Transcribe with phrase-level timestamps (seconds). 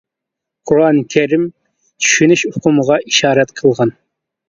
[0.71, 1.45] قۇرئان كىرىم
[1.91, 3.99] «چۈشىنىش» ئۇقۇمىغا ئىشارەت قىلغان.